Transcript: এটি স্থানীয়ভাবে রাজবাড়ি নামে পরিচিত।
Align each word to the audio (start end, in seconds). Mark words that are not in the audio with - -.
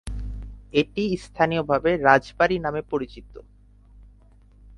এটি 0.73 1.03
স্থানীয়ভাবে 1.17 1.91
রাজবাড়ি 1.97 2.57
নামে 2.59 2.81
পরিচিত। 2.91 3.31